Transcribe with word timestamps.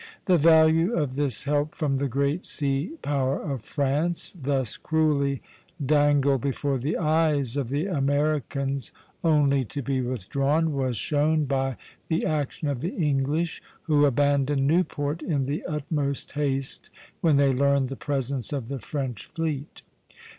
The 0.25 0.39
value 0.39 0.95
of 0.95 1.13
this 1.13 1.43
help 1.43 1.75
from 1.75 1.97
the 1.99 2.07
great 2.07 2.47
sea 2.47 2.93
power 3.03 3.39
of 3.39 3.63
France, 3.63 4.31
thus 4.31 4.75
cruelly 4.75 5.43
dangled 5.85 6.41
before 6.41 6.79
the 6.79 6.97
eyes 6.97 7.55
of 7.55 7.69
the 7.69 7.85
Americans 7.85 8.91
only 9.23 9.63
to 9.65 9.83
be 9.83 10.01
withdrawn, 10.01 10.73
was 10.73 10.97
shown 10.97 11.45
by 11.45 11.77
the 12.07 12.25
action 12.25 12.67
of 12.67 12.79
the 12.79 12.95
English, 12.95 13.61
who 13.83 14.05
abandoned 14.05 14.65
Newport 14.65 15.21
in 15.21 15.45
the 15.45 15.63
utmost 15.65 16.31
haste 16.31 16.89
when 17.19 17.37
they 17.37 17.53
learned 17.53 17.89
the 17.89 17.95
presence 17.95 18.51
of 18.51 18.69
the 18.69 18.79
French 18.79 19.27
fleet. 19.27 19.83